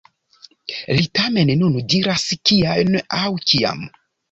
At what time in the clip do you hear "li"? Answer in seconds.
0.99-1.05